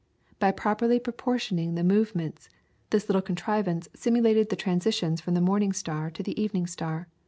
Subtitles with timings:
[0.39, 2.49] By properly proportioning the movements,
[2.89, 7.07] this little contrivance simulated the transitions from the morning star to the evening star.